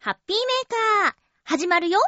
[0.00, 1.98] ハッピーメーカー、始まるよ。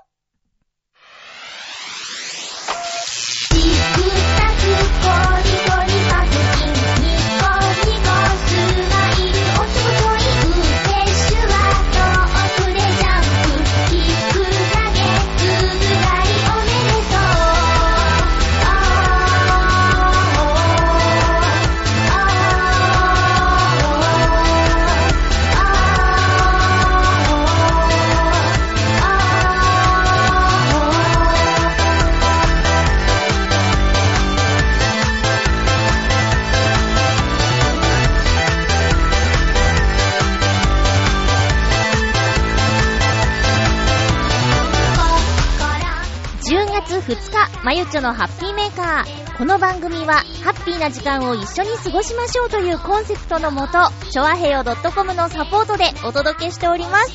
[47.63, 49.37] まゆちょのハッピーメーカー。
[49.37, 53.79] この番組は、ハッピーな時間を一緒に過ごしましょうというコンセプトのもと、
[54.11, 57.13] ちょあへよ .com のサポートでお届けしております。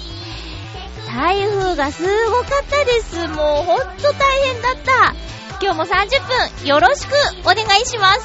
[1.08, 3.28] 台風がすごかったです。
[3.30, 5.16] もうほんと大変だった。
[5.60, 8.22] 今日も30分、よろしくお願いします。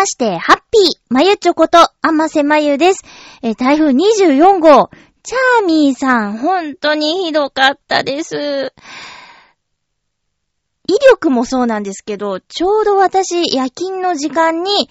[0.00, 3.04] まして、ハッピー、まゆちょこと、あませまゆです。
[3.42, 4.88] え台風24号、
[5.22, 8.72] チャーミーさん、本当にひどかったです。
[10.88, 14.88] 威力もそうなんですけど、ちょうど私、夜勤の時間に、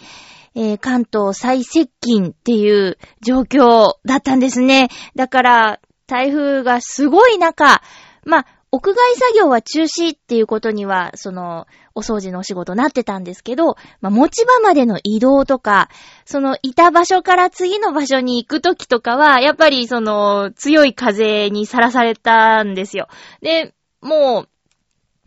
[0.54, 4.90] えー関東最接近っていう状況だったんですね。
[5.16, 7.82] だから、台風がすごい中、
[8.26, 11.66] まあ、屋外作業は中止っていうことには、その、
[12.00, 15.90] お掃除のお仕事なってたんですけど、まあ、持ち場までの移動とか、
[16.26, 23.08] その、いた場所から次の場所に行くときとかは、やっぱりその、強い風にさらされたんですよ。
[23.42, 24.46] で、も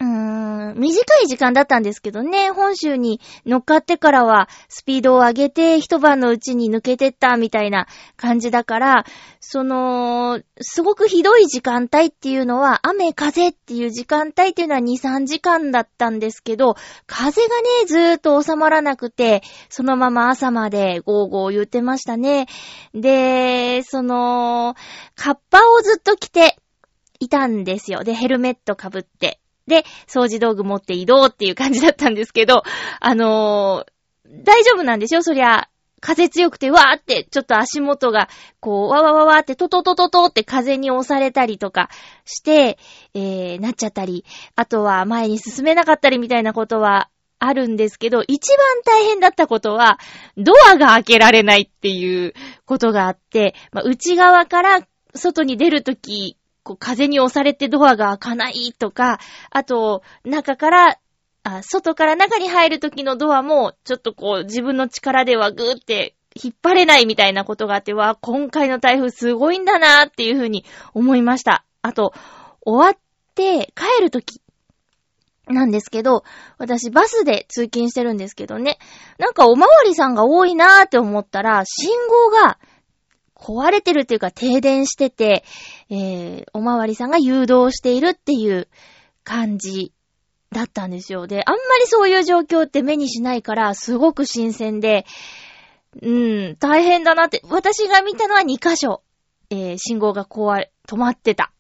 [0.00, 0.41] う、うーん、
[0.76, 7.86] 短い時間だったんですけどね、本州に乗っかってからはスピードを上げて一晩のうちに抜けてったみたいな
[8.16, 9.04] 感じだから、
[9.40, 22.46] その、すごくひどい時間帯っていうのは、雨風っていう時間帯っていうのは2、3時間だったんですけど、風がね、ずーっと収まらなくて、そのまま朝までゴーゴー言ってましたね。
[22.94, 24.74] で、その、
[25.16, 26.56] カッパをずっと着て
[27.18, 28.04] いたんですよ。
[28.04, 29.41] で、ヘルメット被って。
[29.66, 32.62] で、掃除道具持って移動っていう感じだったんですけど、
[33.00, 33.92] あのー
[34.32, 35.68] 大丈夫なんですよ、そりゃ。
[36.00, 38.28] 風強くて、わーって、ちょっと足元が、
[38.60, 41.90] こう、わわわわーって、トトトトトって風に押されたりとか
[42.24, 42.78] して、
[43.14, 44.24] えー、なっちゃったり、
[44.56, 47.08] あとは前に進めなかったりみたいなことは
[47.38, 50.00] あるんですけど、一番大変だったことは、
[50.36, 52.34] ドアが開けられないっていう
[52.64, 54.80] ことがあって、まあ、内側から
[55.14, 59.18] 外に出るとき、こう風に押されてドアが開かないとか、
[59.50, 60.98] あと、中から、
[61.44, 70.64] あ外から中に入るときのドアも、ちょっとこう自分の力ではぐーって引っ張れないみたいなことがあって、わ、今回の台風すごいんだなーっていうふうに
[70.94, 71.64] 思いました。
[71.82, 72.14] あと、
[72.64, 72.98] 終わっ
[73.34, 74.40] て帰るとき
[75.48, 76.24] なんですけど、
[76.58, 78.78] 私バスで通勤してるんですけどね、
[79.18, 82.58] なんかおまわりさんが多いなーって思ったら、信号が
[83.42, 85.44] 壊れてるっていうか停電してて、
[85.90, 88.68] えー、おまわりさんが誘導しているっていう
[89.24, 89.92] 感じ
[90.52, 91.26] だったんですよ。
[91.26, 95.06] で、あんまりそういう状況って目にしないから、すごく新鮮で、
[96.00, 97.42] うん、大変だなって。
[97.50, 99.02] 私が見たのは2箇所、
[99.50, 101.52] えー、信号が壊れ、止まってた。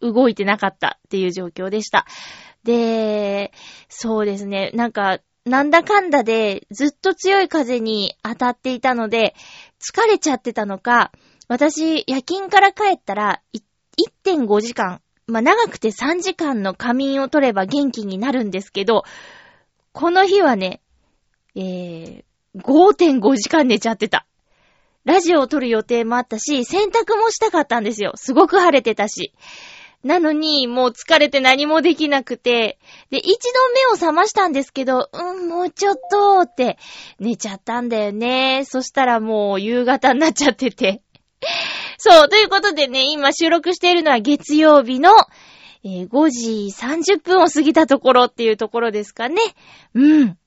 [0.00, 2.06] 動いてなかったっていう状況でした。
[2.64, 3.52] で、
[3.88, 4.70] そうですね。
[4.74, 9.34] なんか、なんだかんだでずっと強い風に当たっていたので、
[9.80, 11.12] 疲れちゃってたのか、
[11.48, 13.42] 私、夜勤から帰ったら、
[14.24, 19.04] 1.5時間、まあ、長くて3時間の仮眠を取れば元気になるんですけど、
[19.92, 20.80] この日はね、
[21.54, 22.24] えー、
[22.56, 24.26] 5.5時間寝ちゃってた。
[25.04, 28.12] ラジオを撮る予定もあったし、洗濯もしたかったんですよ。
[28.16, 29.32] すごく晴れてたし。
[30.04, 32.78] なのに、もう疲れて何もできなくて、
[33.10, 36.78] で、一度目を覚ましたんですけど、うん、もうちょっとって
[37.18, 38.64] 寝ちゃったんだよね。
[38.64, 41.02] そしたらもう夕方になっちゃってて。
[41.98, 45.10] そう、ということでね、今収録しているのは月曜日の、
[45.84, 49.40] えー、5時30分を過ぎたところっていうところですかね。
[49.94, 50.38] うん。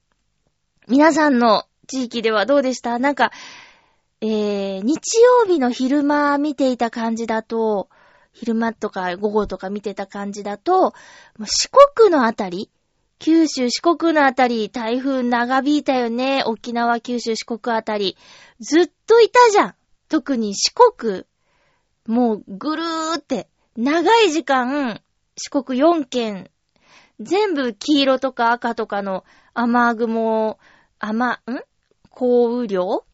[0.88, 3.00] 皆さんの地域ではどうでした？
[3.00, 3.31] なんか、
[4.22, 7.90] えー、日曜日の昼間見ていた感じだと、
[8.31, 10.94] 昼間とか午後とか見てた感じだと、
[11.40, 12.70] 四国のあたり
[13.20, 16.42] 九州四国のあたり、台風長引いたよね。
[16.46, 18.16] 沖縄、九州四国あたり。
[18.62, 19.76] ずっといたじゃん。
[20.08, 21.26] 特に四国。
[22.08, 25.02] もうぐるーって、長い時間、
[25.36, 26.50] 四国4県、
[27.20, 30.58] 全部黄色とか赤とかの雨雲、
[31.00, 31.38] 雨、ん？
[32.10, 33.06] 降雨量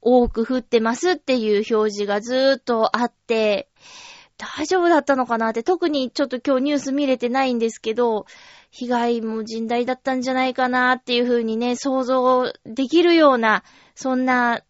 [0.00, 3.68] 多く降ってますっていう表示がずーっとあって、
[4.36, 8.26] 大丈夫だったのかなって、特にちょっと今日ニュース見れてないんですけど、
[8.70, 13.62] 被害も甚大だったんじゃないかなっていうふうにね、想像できるような、
[13.94, 14.62] そんな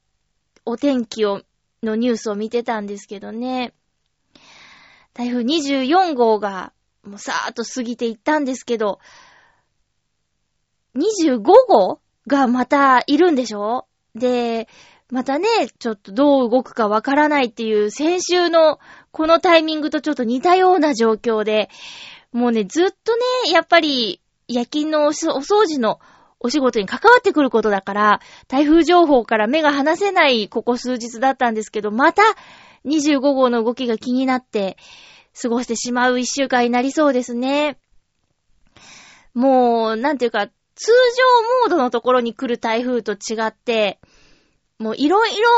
[0.66, 1.42] お天気を、
[1.82, 3.72] のニュースを見てたんですけどね。
[5.14, 6.72] 台風24号が、
[7.02, 9.00] もうさーっと過ぎていったんですけど、
[10.96, 13.86] 25号がまたいるんでしょ？
[14.14, 14.68] で、
[15.10, 15.46] またね、
[15.78, 18.78] ちょっとどう動くかわからないっていう先週の
[19.12, 21.68] このタイミングとちょっと似たような状況で、
[22.32, 26.00] もうね、ずっとね、やっぱり夜勤のお掃除の
[26.40, 32.22] お仕事に関わってくることだから、台風情報から目が離せないここ数日だったんですけど、また
[32.84, 34.76] 25号の動きが気になって
[35.40, 37.78] 過ごしてしまう一週間になりそうですね。
[39.32, 40.92] もう、なんていうか、通
[41.66, 44.00] 常モードのところに来る台風と違って、
[44.78, 45.48] もういろいろ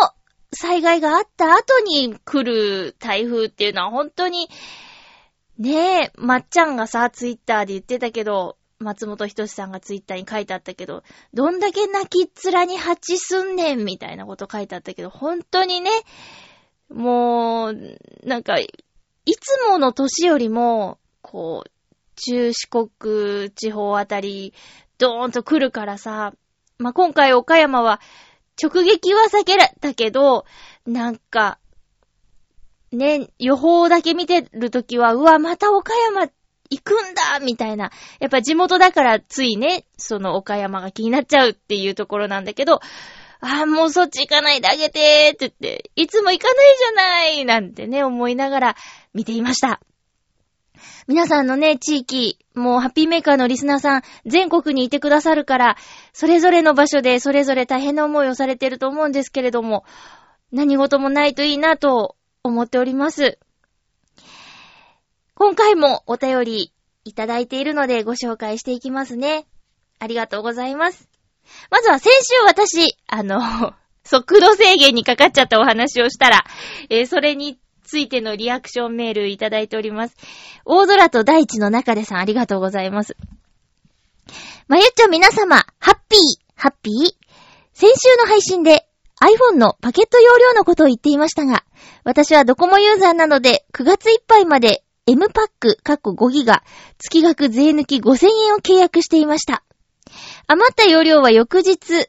[0.53, 4.49] 災害があった後に来る台風っていうのは本当に、
[5.59, 11.03] ねえ、まっちゃんがさ、ツイッターで言ってたけど、松本人志さんがツイッターに書いてあったけど、
[11.33, 15.91] どんだけ泣きっ面に蜂すんねんみたいなこと書いてあったけど、本当にね、
[16.91, 18.69] もう、なんか、い
[19.27, 21.71] つもの年よりも、こう、
[22.17, 24.53] 中四国地方あたり、
[24.99, 26.35] ドーンと来るからさ、
[26.79, 28.01] まあ、今回岡山は
[28.63, 30.45] 直撃は避けられたけど、
[30.87, 31.59] なんか、
[32.93, 36.29] ね、予報だけ見てるときは、うわ、また岡山
[36.71, 37.91] 行くんだみたいな。
[38.21, 42.81] やっぱ地元だからついね、その岡山が気になっちゃうっていうところなんだけど、
[43.41, 48.77] ああ、もうそっち行かないであげてーって言って、いつも行かないじゃないなんてね、思いながら
[49.15, 49.81] 見ていました。
[51.07, 55.77] 皆さんのね、地域、もうハッピーメーカーのリスナーさん、全国にいてくださるから、
[56.13, 59.85] それぞれの場所でそれぞれ大変な思いをされてると思うんですけれども、
[60.53, 63.39] 何事もないといいなと思っております。
[65.35, 66.73] 今回もお便り
[67.05, 69.47] いただいているのでご紹介していきますね。
[69.99, 71.09] ありがとうございます。
[71.71, 73.75] まずは先週私、あの、
[74.05, 76.45] 速度制限にかかっちゃったお話をしたら、
[76.91, 80.17] えー、それについてのリアクションメールいただいております。
[80.65, 83.17] 大空と大地の中でさんありがとうございます。
[84.69, 86.21] まゆっちょ皆様、ハッピー、
[86.57, 86.95] ハッピー。
[87.73, 88.89] 先週の配信で
[89.21, 91.65] iPhone のパケット容量のことを言っていましたが、
[92.05, 96.65] 私はドコモユーザーなので9月いっぱいまで M パック、カッ5ギガ、
[96.99, 99.63] 月額税抜き5000円を契約していました。
[100.49, 102.09] 余った容量は翌日、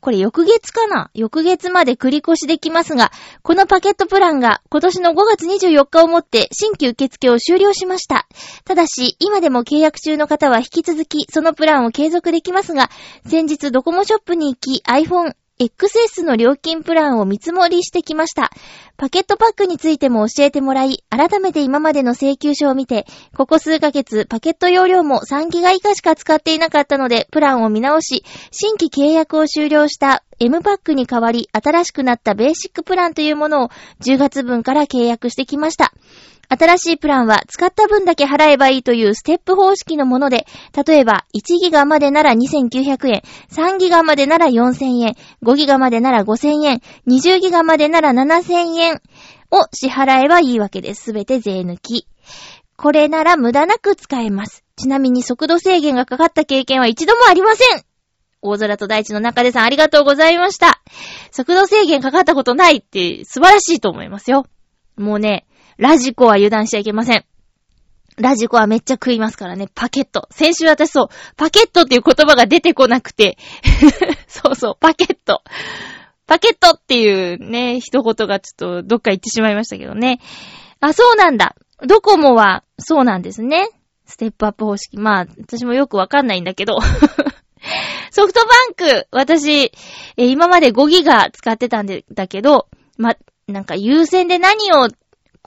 [0.00, 1.10] これ翌月かな？
[1.14, 3.10] 翌月まで繰り越しできますが、
[3.42, 8.26] このパケットプランが今年の5月24日をもって新規受付を終了しました。
[8.64, 12.90] ただし、今でも契約中の方は引き続きそのプランを継続できますが、
[13.26, 18.52] 先日ドコモショップに行き iPhone XS の料金プランを見積もりしてきました。
[18.96, 33.68] パケットパックについても教えてもらい、改めて今までの請求書を見て、ここ数ヶ月パケット容量も3ギガ以下しか使っていなかったので、プランを見直し、新規契約を終了した M パックに代わり、新しくなったベーシックプランというものを
[34.00, 35.92] 10月分から契約してきました。
[36.48, 40.46] 新しいプランは使った分だけ払えばいいというステップ方式のもので、
[40.86, 49.02] 例えば1ギガまでなら2900円、3ギガまでなら4000円、5ギガまでなら5000円、20ギガまでなら7000円
[49.50, 51.04] を支払えばいいわけです。
[51.04, 52.06] すべて税抜き。
[52.76, 54.64] これなら無駄なく使えます。
[54.76, 57.82] ちなみに速度制限がかかった経験は一度もありません。
[58.40, 60.80] 大空と大地の中でさんありがとうございました。
[61.32, 64.46] 速度制限かかったことないって素晴らしいと思いますよ。
[64.96, 65.46] もうね、
[65.78, 67.24] ラジコは油断しちゃいけません。
[68.16, 69.68] ラジコはめっちゃ食いますからね。
[69.74, 70.28] パケット。
[70.32, 73.38] 先週私そう、パケットっていう言葉が出てこなくて。
[74.26, 75.42] そうそう、パケット。
[76.26, 80.20] パケットっていうね、一言がちょっとどっか行ってしまいましたけどね。
[80.80, 81.54] あ、そうなんだ。
[81.86, 83.68] ドコモはそうなんですね。
[84.04, 84.98] ステップアップ方式。
[84.98, 86.78] まあ、私もよくわかんないんだけど。
[88.10, 89.70] ソフトバンク、私、
[90.16, 93.14] 今まで5ギガ使ってたんだけど、ま、
[93.46, 94.88] なんか優先で何を、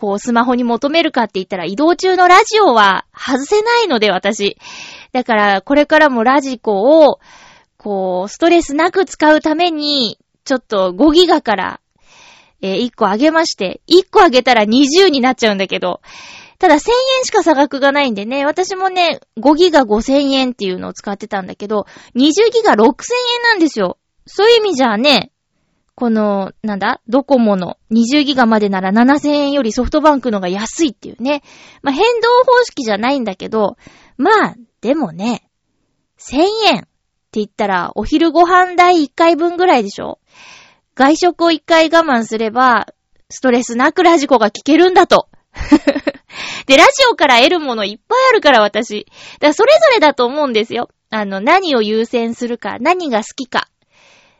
[0.02, 4.58] こう、スマホに求めるかって言ったら、移動中のラジオは外せないので、私。
[5.14, 7.20] だから、これからもラジコを、
[7.78, 11.82] こう、ストレスなく使うために、ちょっと5ギガから、
[12.64, 16.02] え1個上げまして、1個上げたら20になっちゃうんだけど、
[16.58, 16.78] ただ1000
[17.20, 24.00] 円しか差額がないんでね、私もね、5ギガ5000円っていうのを使ってたんだけど、20ギガ6000円なんですよ。
[24.26, 25.32] そういう意味じゃあね、
[26.02, 27.00] この、なんだ？
[27.08, 31.44] ドコモの20ギガまでなら7000円よりソフトバンクのが安いっていうね。
[31.84, 33.78] まあ、変動方式じゃないんだけど、
[34.18, 35.48] まあ、でもね、
[36.18, 36.38] 1000
[36.74, 36.88] 円って
[37.34, 40.18] 言ったらお昼ご飯代1回分ぐらいでしょ？
[40.96, 42.88] 外食を1回我慢すれば、
[43.30, 45.28] ストレスなくラジコが聞けるんだと。
[46.66, 49.06] で、ラジオから得るものいっぱいあるから私。
[49.34, 50.90] だからそれぞれだと思うんですよ。
[51.12, 53.68] あの、何を優先するか、何が好きか。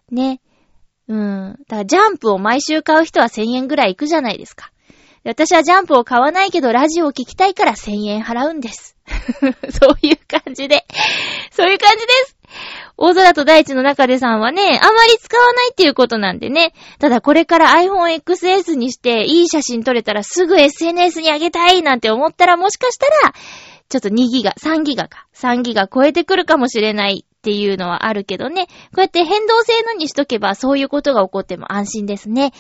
[0.10, 0.42] ね。
[1.12, 1.56] うん。
[1.68, 4.72] だからジャンプを毎週買う人は1000円ぐらいいくじゃないですか。
[5.26, 8.96] 私はジャンプを買わないけどラジオを聞きたいから1000円払うんです。
[9.70, 10.86] そういう感じで。
[11.52, 12.38] そういう感じです。
[12.96, 16.74] 大空と大地の中でさんはね、あまり使わないっていうことなんでね。
[16.98, 23.34] ただこれから iPhone XS にしていい写真撮れたらすぐ SNS に上げたいなんて思ったらもしかしたら、
[23.90, 25.28] ちょっと2ギガ、3ギガか。
[25.36, 28.68] 3ギガ超えてくるかもしれないっていうのはあるけどね。
[28.68, 32.54] こうやって変動性のにしとけばそういうことが起こっても安心ですね。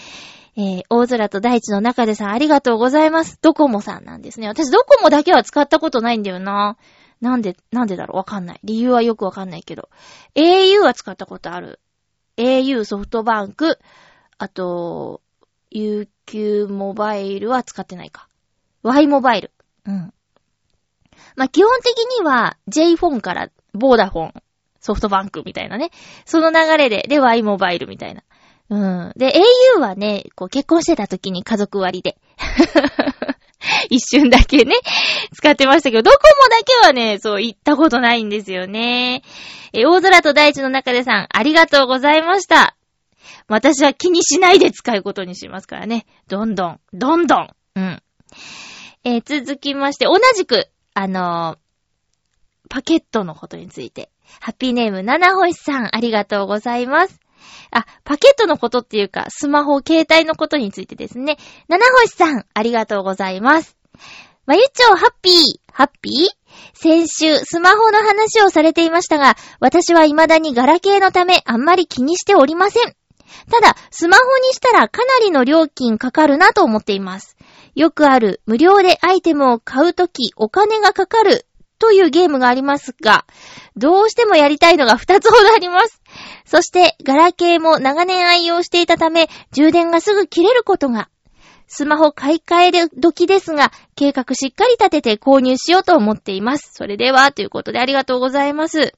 [0.57, 3.37] えー、大空と大地の中でさんありがとうございます。
[3.43, 4.47] ドコモさんなんですね。
[4.47, 6.77] 私ドコモだけは使ったことないんだよな。
[7.21, 8.17] なんで、なんでだろう？
[8.17, 8.59] わかんない。
[8.63, 9.89] 理由はよくわかんないけど。
[10.33, 11.79] au は使ったことある。
[12.37, 13.77] au ソフトバンク、
[14.39, 15.21] あと、
[15.71, 18.27] UQ モバイルは使ってないか。
[18.81, 19.51] Y モバイル。
[19.85, 20.13] うん。
[21.35, 24.33] まあ、基本的には J フォンからボーダフォン、
[24.81, 25.91] ソフトバンクみたいなね。
[26.25, 28.23] その流れで、で Y モバイルみたいな。
[28.69, 28.75] う
[29.09, 29.13] ん。
[29.15, 29.33] で、
[29.77, 32.17] au はね、こう結婚してた時に家族割で。
[33.89, 34.75] 一瞬だけね、
[35.33, 39.21] 使ってましたけど、ドコモだけはね、そう、行ったことないんですよね。
[39.71, 42.75] え、大空と大地の中でさん、ありがとうございました。
[43.47, 46.05] 私は気にしないで使うことにしますからね。
[46.27, 47.49] どんどん、どんどん。
[47.75, 48.01] うん。
[49.03, 51.71] え続きまして、同じく、あのー
[52.71, 54.09] パケットのことについて。
[54.39, 57.19] ハッピーネーム、七星さん、ありがとうございます。
[57.71, 61.37] あ、パケットのことっていうか、スマホ、携帯のことについてですね。
[61.67, 63.77] 七星さん、ありがとうございます。
[64.45, 65.33] まゆちょう、ハッピー、
[65.71, 66.13] ハッピー？
[66.73, 72.95] 先週、スマホの話をされていましたが、私は未だにガラケーのため、あんまり気にしておりません。
[73.49, 77.37] ただ、スマホにしたらかなりの料金かかるなと思っています。
[77.75, 81.45] よくある、無料でアイテムを買うとき、お金がかかる、
[81.81, 83.25] というゲームがありますが、
[83.75, 86.01] どうしてもやりたいのが2つほどあります。
[86.45, 91.09] そして、ガラケーも長年愛用していたため、充電がすぐ切れることが。
[91.67, 96.71] スマホ買い替える時ですが、計画しっかり立てて購入しようと思っています。
[96.73, 98.93] それでは、ということでありがとうございます。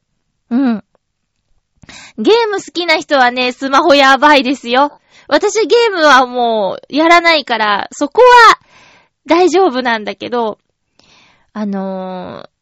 [0.49, 0.83] うん。
[2.17, 4.99] ゲーム好きな人はね、スマホやばいですよ。
[5.27, 8.59] 私ゲームはもう、やらないから、そこは、
[9.25, 10.57] 大丈夫なんだけど、
[11.53, 12.52] あのー、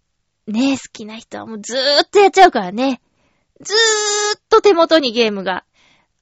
[0.52, 3.02] ね好きな人はもうずーっとやっちゃうからね。
[3.62, 5.66] ずーっと手元にゲームが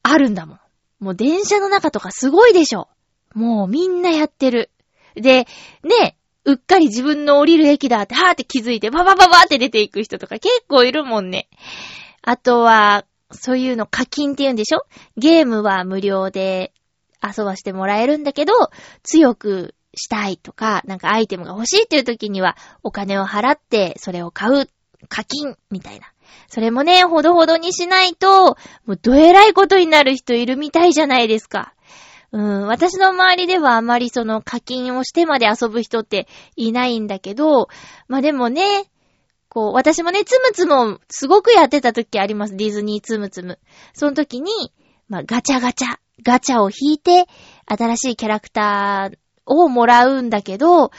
[0.03, 0.59] あるんだもん。
[0.99, 2.89] もう電車の中とかすごいでしょ。
[3.33, 4.71] もうみんなやってる。
[5.15, 5.47] で、
[5.83, 11.47] ね、うっかり自分の降りる駅だって、はーって気づいて、ババババって出ていく人とか結構いるもんね。
[12.21, 14.85] あとは、そういうの課金って言うんでしょ？
[15.15, 16.73] ゲームは無料で
[17.23, 18.53] 遊ばしてもらえるんだけど、
[19.03, 24.69] 強くしたいとか、なんかアイテムが欲しいっていう時には、お金を払ってそれを買う
[25.07, 26.07] 課金みたいな。
[26.47, 31.73] それもね、ほどほどにしないと、もうどえらいことになる人いるみたいじゃないですか。
[32.31, 37.69] うん、私の周りではあまりその課金をしてまで遊ぶ人っていないんだけど、
[38.07, 38.85] まあでもね、
[39.47, 42.55] こう、私もね、つむつむすごくやってた時あります。
[42.55, 43.59] ディズニーつむつむ。
[43.93, 44.51] その時に、
[45.07, 47.25] まあガチャガチャ、ガチャを引いて、
[47.65, 49.17] 新しいキャラクター
[49.49, 50.91] をもらうんだけど、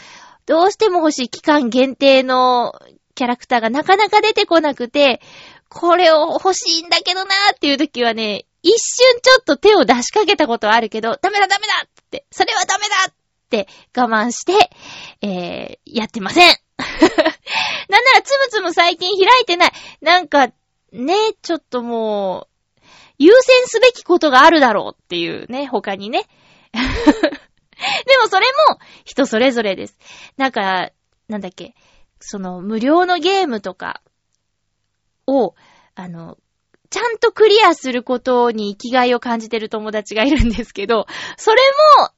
[0.47, 2.75] どうしても欲しい期間限定の
[3.15, 5.23] キャラクターがなかなか出てこなくて、
[5.69, 13.15] これを欲しいんだけどなーっていう時はね、一瞬ちょっと手を出しかけたことはあるけど、ダメだダメだって、それはダメだっ
[13.49, 14.71] て我慢して、
[15.23, 16.57] えー、やってません。
[17.89, 19.73] なんならつむつむ最近開いてない。
[20.01, 20.49] なんか、
[20.93, 22.81] ね、ちょっともう、
[23.19, 26.27] 優先すべきことがあるだろうっていうね、他にね。
[28.07, 29.97] でもそれも人それぞれです。
[30.37, 30.91] なんか、
[31.29, 31.75] なんだっけ、
[32.21, 34.03] その無料のゲームとか
[35.27, 35.55] を、
[35.95, 36.39] あの、
[36.91, 41.07] ちゃんとクリアすることに生きがいを感じてる友達がいるんですけど、
[41.37, 41.61] それ
[42.01, 42.11] も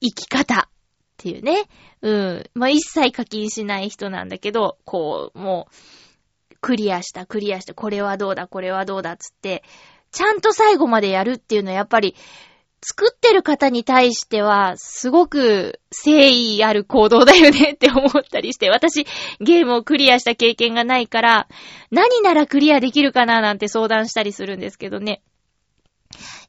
[0.00, 0.68] 生き方っ
[1.16, 1.64] ていうね。
[2.02, 2.50] うん。
[2.54, 5.68] まあ、一切課金しない人なんだけど、こう、も
[6.52, 9.64] う、クリアした、クリアした、これはどうだ、これはどうだっつって、
[10.12, 12.14] ちゃんと最後までやるっていうのはやっぱり、
[12.84, 19.06] 作ってる方に対しては、すごく誠意ある行動だよねって思ったりして、私、
[19.40, 21.48] ゲームをクリアした経験がないから、
[21.92, 25.22] 何ならクリアできるかななんて相談したりするんですけどね。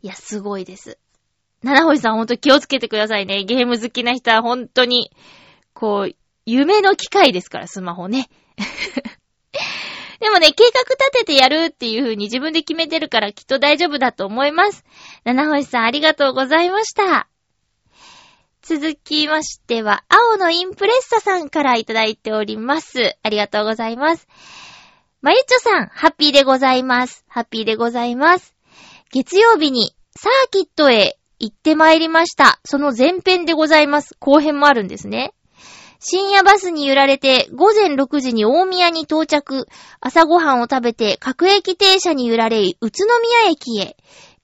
[0.01, 0.97] いや、すごいです。
[1.61, 3.43] 七星さんほんと気をつけてくださいね。
[3.43, 5.11] ゲーム好きな人は本当に、
[5.73, 8.27] こう、夢の機会ですから、スマホね。
[10.19, 14.83] でもね、計画立ててやるっていう風に自分で決めてるからきっと大丈夫だと思います。
[15.23, 17.27] 七星さんありがとうございました。
[18.61, 23.17] 続きましては、青のインプレッサさんからいただいております。
[23.21, 24.27] ありがとうございます。
[25.21, 27.25] まゆちょさん、ハッピーでございます。
[27.27, 28.55] ハッピーでございます。
[29.11, 32.61] 月曜日にサーキットへ行ってまいりました。
[32.63, 34.15] その前編でございます。
[34.19, 35.33] 後編もあるんですね。
[36.05, 39.67] 深夜バスに揺られて、午前6時に大宮に到着。
[40.01, 43.95] 朝ごはんを食べて、各駅停車に揺られ、宇都宮駅へ。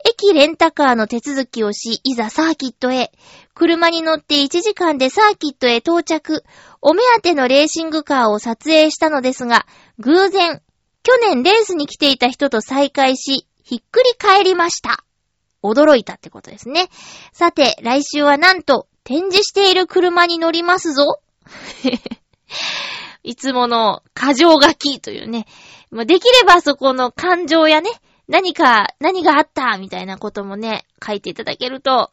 [0.07, 3.11] 駅レンタカーの手続きをし、いざサーキットへ。
[3.53, 6.45] 車に乗って1時間でサーキットへ到着。
[6.81, 9.65] お目当てのレーシングカーを撮影したのですが、
[9.99, 10.61] 偶然、
[11.03, 15.03] 去年レースに来ていた人と再会し、ひっくり返りました。
[15.61, 16.87] 驚いたってことですね。
[17.33, 21.19] さて、来週はなんと、展示している車に乗りますぞ。
[23.23, 25.45] いつもの過剰書きというね。
[25.91, 27.89] まあできればそこの感情やね、
[28.27, 32.11] 何か、何があったみたいなこともね、書いていただけると、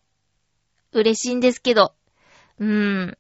[0.92, 1.92] 嬉しいんですけど。
[2.58, 3.18] うーん。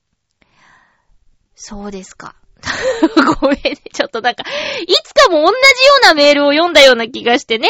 [1.54, 2.36] そうですか。
[3.40, 3.76] ごめんね。
[3.92, 4.44] ちょっとなんか、
[4.86, 5.52] いつかも同じよ
[6.02, 7.68] うなメールを読んだような気がしてね。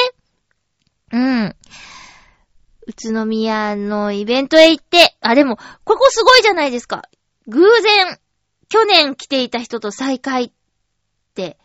[1.13, 1.57] うん。
[2.87, 7.03] 宇都宮のイベントへ行って、あ、でも、ここすごいじゃないですか。
[7.49, 8.19] 偶然、
[8.69, 10.51] 去年来ていた人と再会っ
[11.35, 11.59] て、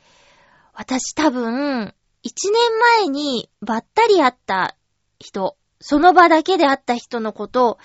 [0.74, 4.76] 私多分、一年前にばったり会った
[5.20, 7.80] 人、その場だけで会った人のこと、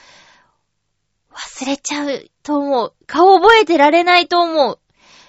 [1.32, 2.94] 忘れちゃうと思う。
[3.06, 4.78] 顔覚えてられないと思う。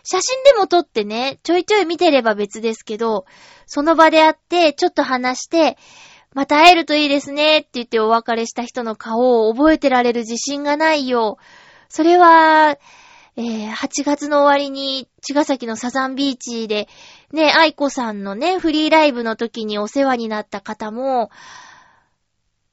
[0.04, 3.26] 写真でも撮ってね、ちょいちょい見てれば別ですけど、
[3.66, 5.78] その場で会って、ちょっと話して、
[6.34, 11.38] また会えるといいですねって言ってお別れした人の顔を覚えてられる自信がないよ。
[11.90, 12.78] それは、
[13.40, 16.88] えー、8月の終わりに、茅ヶ崎のサザンビーチで、
[17.32, 21.30] ね、愛子さんのね、フリーライブの時にお世話になった方も、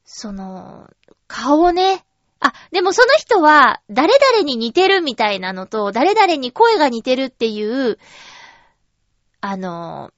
[0.06, 0.88] その、
[1.26, 2.06] 顔をね、
[2.40, 7.98] あ、でもその人は、誰々に似てるみたいなのと、誰々に声が似てるっていう、
[9.42, 10.12] あの、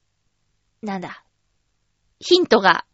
[0.81, 1.25] なんだ、
[2.19, 2.85] ヒントが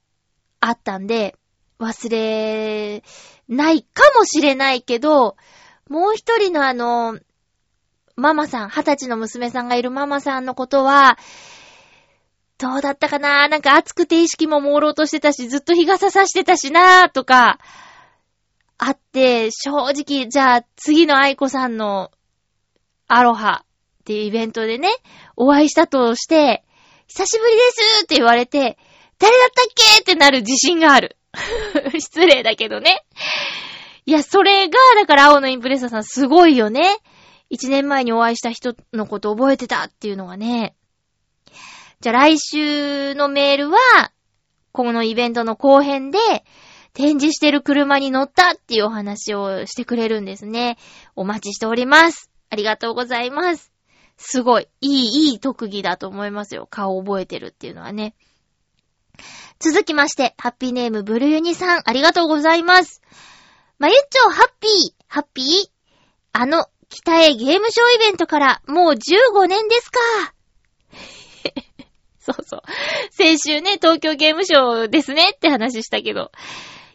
[0.60, 1.38] あったんで、
[1.80, 3.04] 忘れ
[3.48, 5.36] ないかもしれないけど、
[5.88, 7.20] もう一人のあの、
[8.16, 11.18] ママさん、二十歳の娘さんがいるママさんのことは、
[12.58, 13.48] どうだったかな？
[13.48, 17.60] なんか暑くて意識も朦朧としてたし、ずっと日傘さしてたしなとか、
[18.78, 22.12] あって、正直、じゃあ次の愛子さんの
[23.08, 23.64] アロハ
[24.02, 24.90] っていうイベントでね、
[25.36, 26.64] お会いしたとして、
[27.08, 28.78] 久しぶりですって言われて、
[29.20, 31.18] 誰だったっけってなる自信がある。
[32.00, 33.06] 失礼だけどね。
[34.06, 36.98] いや、それが、だから青のインプレッサーさんすごいよね。
[37.54, 40.76] 一年前にお会いした人のこと覚えてたっていうのがね。
[42.02, 43.78] じゃあ来週のメールは、
[44.72, 46.18] このイベントの後編で、
[46.94, 50.80] 展示してる車に乗ったっていうお話をしてくれるんですね。
[51.16, 52.32] お待ちしております。
[52.50, 53.72] ありがとうございます。
[54.18, 56.68] すごい、いい、いい特技だと思いますよ。
[56.68, 58.16] 顔覚えてるっていうのはね。
[59.60, 63.04] 続きまして、ハッピーネームブルユニさん、ありがとうございます。
[63.78, 64.72] まゆっちょ、ハッピー、
[65.08, 65.46] ハッピー？
[66.32, 70.00] あの、北へゲームショーイベントからもう15年ですか。
[72.20, 72.62] そうそう。
[73.12, 76.32] 先週ね、東京ゲームショーですねって話したけど、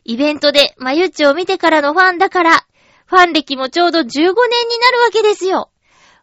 [0.05, 2.65] イベントでまゆっちを見てからのファンだから、
[3.07, 5.71] ファン歴もちょうど15年になるわけですよ。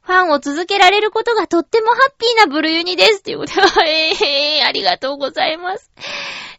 [0.01, 3.23] ファンを続けられることがとってもハッピーなブルユニです。
[3.23, 4.13] ということで、
[4.59, 5.91] えー、ありがとうございます。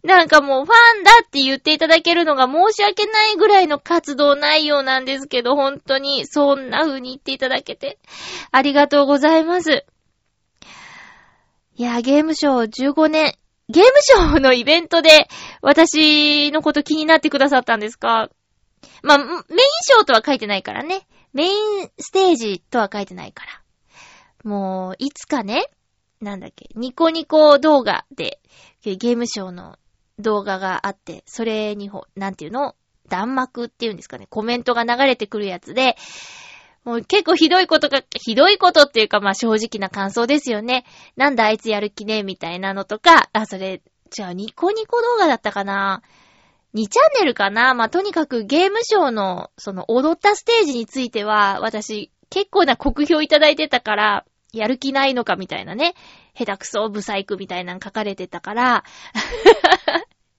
[0.07, 7.99] なんかもうファンだって言っていただけるのが申し訳ないぐらいの活動内容なんですけど、本当にそんな風に言っていただけて、
[8.53, 9.85] ありがとうございます。
[11.75, 13.35] いや、ゲームショー15年、
[13.69, 15.29] ゲームショーのイベントで
[15.61, 18.31] 私のこと気になってくださったんですか？
[19.03, 21.07] まあ、メインショーとは書いてないからね。
[21.33, 23.61] メインステージとは書いてないから。
[24.45, 25.69] もう、いつかね、
[26.21, 28.39] なんだっけ、ニコニコ動画で、
[28.85, 29.77] ゲームショーの
[30.19, 32.75] 動画があって、それにほ、なんていうの？
[33.09, 35.97] 弾幕っていうんですかね、コメントが流れてくるやつで、
[36.85, 40.85] もう結構ひどいことが、ひどいことっていうかまあ正直な感想ですよね。
[41.17, 43.83] なんだあいつやる気ねみたいなのとか、あ、それ、
[44.19, 46.03] 違う、ニコニコ動画だったかな
[46.75, 47.75] ？2チャンネルかな？
[47.75, 55.95] まあ、とにかくゲームショーの、その踊ったステージについては、私、結構な酷評いただいてたから、やる気ないのかみたいなね。
[56.37, 58.85] 下手くそ、ブサイクみたいなの書かれてたから、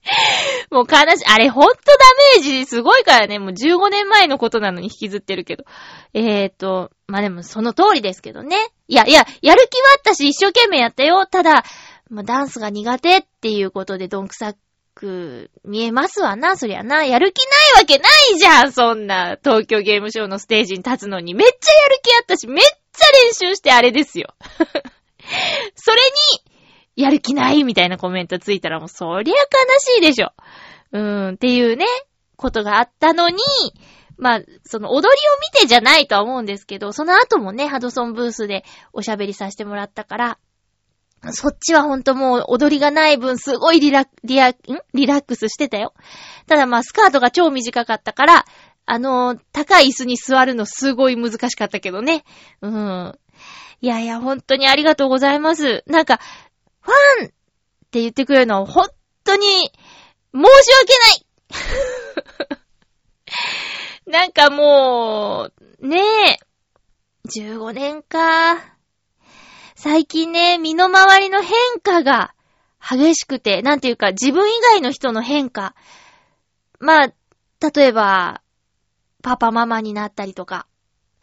[0.72, 1.26] もう悲しい。
[1.26, 3.40] あれほんとダメージすごいからね。
[3.40, 5.66] もう15年前のことなのに引きずってるけど。
[6.14, 8.56] えーと、まあ、でもその通りですけどね。
[8.88, 11.26] いや、いや、やる気はあったし、一生懸命やったよ。
[11.26, 11.64] ただ、
[12.10, 14.54] まあ、ダンスが苦手っていうことでどんくさ
[14.96, 17.04] く見えますわな、そりゃな。
[17.04, 17.40] やる気
[17.76, 19.38] ないわけないじゃん、そんな。
[19.44, 21.34] 東京ゲームショーのステージに立つのに。
[21.34, 24.34] めっちゃやる気あったし、めっちゃ練習してあれですよ。
[25.76, 29.40] それに、やる気ないみたいなコメントついたらもうそりゃ悲
[29.80, 30.32] しいでしょ。
[30.92, 31.86] うーん、っていうね、
[32.38, 33.38] ことがあったのに、
[34.18, 35.12] まあ、その踊りを
[35.54, 40.38] 見てじゃないとは思うんですけど、その後もね、ハドソンブースでおしゃべりさせてもらったから、
[41.32, 44.56] そっちはほんともう踊りがない分すごいリラ、リア、ん？
[44.94, 45.94] リラックスしてたよ。
[46.48, 48.46] ただまあスカートが超短かったから、
[48.86, 52.24] あのー高い椅子に座るのすごい難しかったけどね。
[52.62, 53.20] うん。
[53.82, 55.84] いやいや、本当にありがとうございます。
[55.86, 56.20] なんか、
[56.82, 57.30] ファンっ
[57.92, 58.88] て言ってくれるのは本
[59.24, 59.72] 当に
[60.34, 61.62] 申し訳な
[62.50, 62.62] い
[64.12, 65.50] なんかも
[65.82, 66.40] う、ねえ、
[67.28, 68.78] 15年か。
[69.76, 72.34] 最近ね、身の回りの変化が
[72.80, 75.76] 激しくて、なんていうか自分以外の人の変化。
[76.80, 77.14] まあ、
[77.72, 78.42] 例えば、
[79.22, 80.68] パパママになったりとか、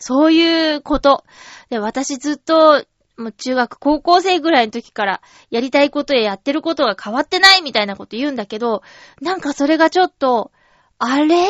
[0.07, 1.25] そういうこと。
[1.71, 2.85] で、私ずっと、
[3.17, 8.83] もう中学、高校生ぐらいの時から、やりたいことややってることが変わってないみたいなこと言うんだけど、
[9.23, 10.53] なんかそれがちょっと、
[10.99, 11.49] あれっ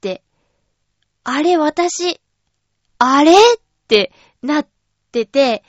[0.00, 0.24] て、
[1.22, 2.20] あれ私、
[2.98, 3.36] あれっ
[3.86, 4.10] て
[4.42, 4.68] なっ
[5.12, 5.62] てて、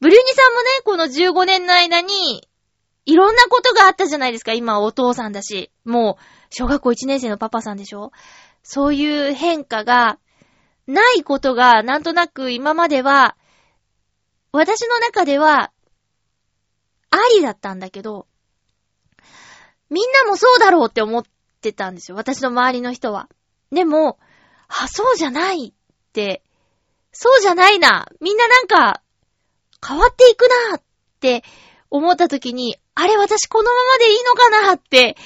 [0.00, 2.48] ブリュニさんもね、この15年の間に、
[3.04, 4.54] いろんなことがあったじゃないですか。
[4.54, 5.70] 今お父さんだし。
[5.84, 8.12] もう、小学校1年生のパパさんでしょ
[8.62, 10.18] そういう変化が、
[10.86, 13.36] ないことが、なんとなく今までは、
[14.52, 15.72] 私の中では、
[17.10, 18.26] ありだったんだけど、
[19.90, 21.22] みんなもそうだろうって思っ
[21.60, 22.16] てたんですよ。
[22.16, 23.28] 私の周りの人は。
[23.70, 24.18] でも、
[24.68, 25.72] あ、そうじゃないっ
[26.12, 26.42] て、
[27.12, 28.08] そうじゃないな。
[28.20, 29.02] みんななんか、
[29.86, 30.82] 変わっていくなっ
[31.20, 31.44] て
[31.90, 35.16] 思った時に、あれ私このままでいいのかなって、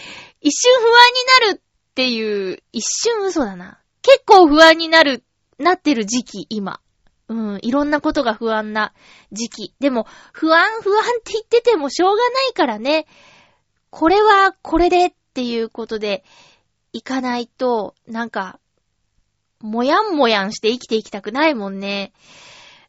[0.41, 3.81] 一瞬不安になるっていう、一瞬嘘だな。
[4.03, 5.25] 結構不安になる、
[5.59, 6.81] なってる時期、今。
[7.29, 8.95] うん、いろんなことが不安な
[9.33, 9.75] 時期。
[9.81, 13.07] でも、不安、不安って言っててもしょうがないからね。
[13.91, 16.25] これはこれでっていうことで、
[16.93, 18.59] いかないと、なんか、
[19.61, 22.13] もやんもやんして生きていきたくないもんね。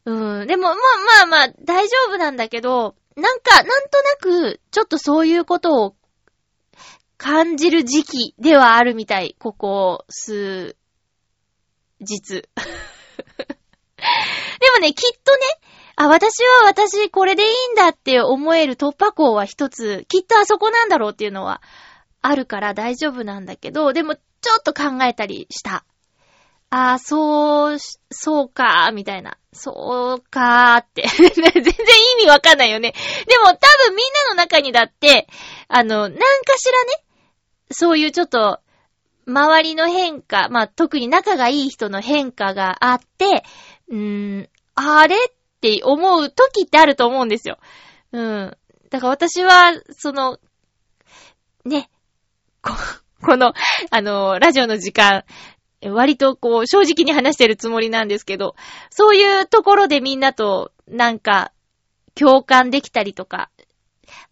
[0.04, 0.46] うん。
[0.46, 4.16] でも、まあまあまあ、大丈夫なんだけど、なんか、なんとな
[4.52, 5.96] く、ちょっとそういうことを
[7.18, 9.36] 感じる時期ではあるみたい。
[9.38, 10.76] ここ、数、
[12.00, 12.42] 日。
[14.60, 15.40] でもね、きっとね、
[15.96, 21.60] あ、私は私これでいいんだって思える突破口は一つ、きっとあそこなんだろうっていうのは
[22.22, 25.84] あるから大丈夫なんだけど、でもちょっと考えたりした。
[26.70, 27.78] あ、そう、
[28.10, 29.36] そうか、みたいな。
[29.52, 31.02] そうかーって。
[31.18, 32.94] 全然意味わかんないよね。
[33.26, 33.54] でも多
[33.88, 35.26] 分みんなの中にだって、
[35.66, 36.18] あの、なんか
[36.56, 37.04] しらね、
[37.72, 38.60] そういうちょっと、
[39.30, 43.44] 周りの変化、まあ、特に仲がいい人の変化があって、
[43.88, 45.18] うーん、あれっ
[45.60, 47.58] て思う時ってあると思うんですよ。
[48.12, 48.56] うん。
[48.90, 50.38] だから私は、その、
[51.64, 51.90] ね、
[52.62, 52.72] こ、
[53.22, 53.52] この、
[53.90, 55.24] あの、ラジオの時間、
[55.82, 58.54] 割とこう、正直に話してるつもりなんですけど、
[58.90, 61.52] そういうところでみんなと、なんか、
[62.14, 63.50] 共感できたりとか、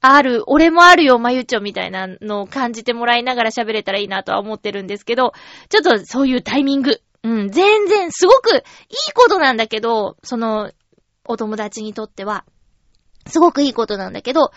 [0.01, 5.33] ある、俺もあるよ、まゆちょみたいなのを感じてもらいながら喋れたらいいなとは思ってるんですけど、
[5.69, 10.71] ちょっとそういうタイミングうん、全然、すごくいいことなんだけど、その、
[11.25, 12.45] お友達にとっては、
[13.27, 14.53] すごくいいことなんだけど、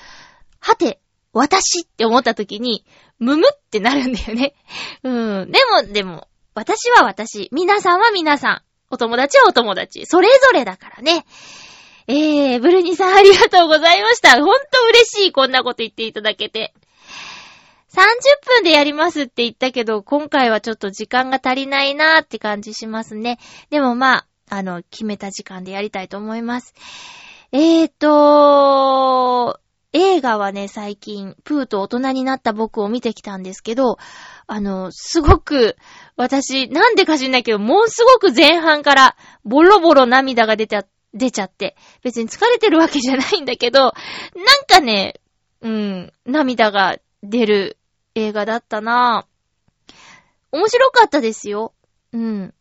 [0.59, 1.01] はて、
[1.33, 2.85] 私って思った時に、
[3.19, 4.53] むむってなるんだよね。
[5.03, 5.51] うん。
[5.51, 11.25] でも、でも、私は私、皆さんは皆さん、お友達はお友達、それぞれだからね。
[12.07, 14.31] えー、ブルニさんありがとうございました。
[14.31, 14.55] ほんと
[14.89, 16.73] 嬉しい、こんなこと言っていただけて。
[17.93, 17.99] 30
[18.45, 23.37] 分でやりますって言ったけど、今回はちょっと時間が足りないなーって感じしますね。
[23.69, 26.73] でもまあ、あの、決めた時間でやりたいと思います。
[27.51, 29.59] えーと、
[29.93, 33.97] 映画はね、最近、プーと大人になった僕を見てきたんですけど、
[34.47, 35.75] あの、すごく、
[36.15, 43.93] 私、なんでか知んないけど、もうすごく前半から、ボロボロ涙が出ちゃって、出ちゃって、別に疲れてるわけじゃないんだけど、なん
[44.67, 45.19] かね、
[45.61, 47.77] うん、涙が出る
[48.15, 49.93] 映画だったなぁ。
[50.51, 51.73] 面白かったですよ。
[52.13, 52.53] うん。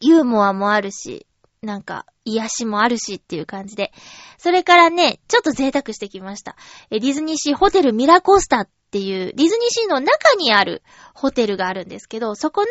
[0.00, 1.26] ユーモアもあるし、
[1.62, 3.92] なんか、癒しもあるしっていう感じで。
[4.38, 6.56] それからね、ちょっと贅沢してきました。
[6.90, 10.82] ディズニーシーホテルミラコスタっっていう、ディズニーシーの中にある
[11.14, 12.66] ホテルがあるんですけど、そこの、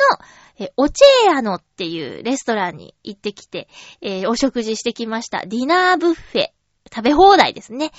[0.60, 3.68] え、オチェーアノっていうレストランに行ってきて、
[4.02, 5.48] えーお食事してきました。
[5.48, 6.50] ディナーブッフェ。
[6.94, 7.92] 食べ放題ですね。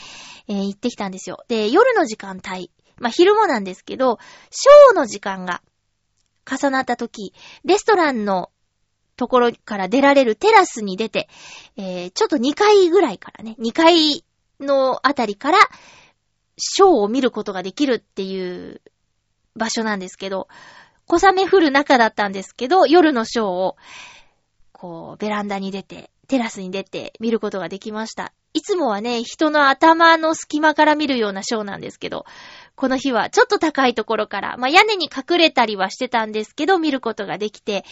[0.47, 1.39] えー行ってきたんですよ。
[1.49, 2.71] で、夜の時間帯。
[2.97, 5.61] まあ、昼もなんですけど、ショーの時間が
[6.49, 8.51] 重なった時、レストランの
[9.17, 11.29] ところから出られるテラスに出て、
[11.77, 14.25] えーちょっと2階ぐらいからね、2階
[14.61, 15.59] のあたりから、
[16.57, 18.81] ショーを見ることができるっていう
[19.57, 20.49] 場所なんですけど、
[21.07, 23.77] 小雨降る中だったんですけど、夜のショーを、
[24.73, 28.33] こう、ベランダに出て、テラスに出て見ることができました。
[28.55, 32.25] いつもはね、人の頭の隙間から見るようなショーなんですけど、
[32.75, 37.85] この日はちょっと高いところから、まあ、屋根に隠れたりはしてたんですけど、見ることができて、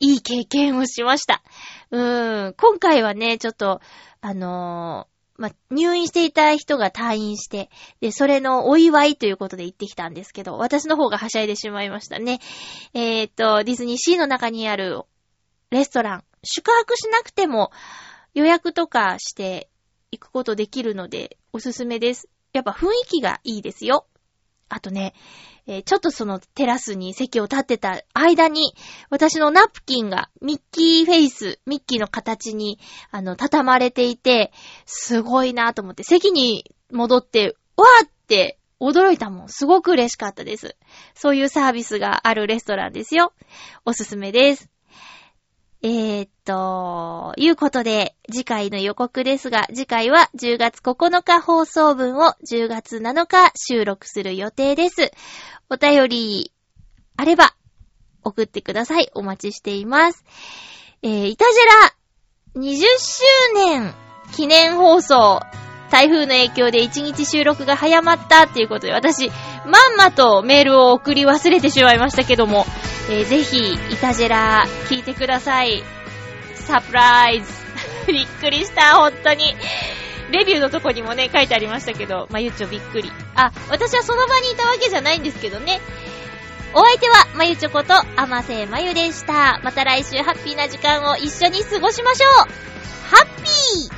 [0.00, 1.42] いい経験をしました。
[1.90, 3.80] うーん、今回はね、ちょっと、
[4.20, 7.70] あのーまあ、入院していた人が退院して、
[8.00, 12.40] で、それのお祝いということで行ってきたんですけど、私の方がはしゃいでしまいましたね。
[12.92, 15.02] えーっと、ディズニーシーの中にある
[15.70, 17.70] レストラン、宿泊しなくても
[18.34, 19.70] 予約とかして
[20.10, 22.28] 行くことできるので、おすすめです。
[22.52, 24.06] やっぱ雰囲気がいいですよ。
[24.68, 25.14] あとね、
[25.66, 28.74] えーちょっとそのテラスに席を立ってた間に、
[29.10, 32.78] 私のナプキンがミッキーフェイス、ミッキーの形に、
[33.10, 34.52] あの、畳まれていて、
[34.86, 39.48] すごいなと思って、席に戻って、わーって驚いたもん。
[39.48, 40.76] すごく嬉しかったです。
[41.14, 43.32] そういうサービスがあるレストランですよ。
[43.84, 44.70] おすすめです。
[45.80, 55.12] えー、っと、いうことで、次回の予告ですが、次回は10月9日放送分を10月7日収録する予定です。
[55.70, 56.52] お便り、
[57.16, 57.54] あれば、
[58.24, 59.08] 送ってください。
[59.14, 60.24] お待ちしています。
[61.02, 61.60] えー、いたじ
[62.56, 63.22] ら、20周
[63.54, 63.94] 年
[64.32, 65.40] 記念放送。
[65.90, 69.30] 台風の影響で1日収録が早まったっていうことで、私、
[69.64, 72.66] まんまとメールを送り忘れてしまいましたけども、
[73.10, 75.82] えーぜひ、イタジェラ、聞いてください。
[76.54, 77.52] サプライズ。
[78.12, 79.54] びっくりした、本当に。
[80.30, 83.10] レビューのとこにもね、書いてありましたけど、まゆちょびっくり。
[83.34, 85.80] あ、私はその場にいたわけじゃないんですけどね。
[86.74, 89.58] お相手は、まゆちょこと、あませまゆでした。
[89.62, 92.30] また来週ハッピーな時間を一緒に過ごしましょう
[93.10, 93.97] ハッピー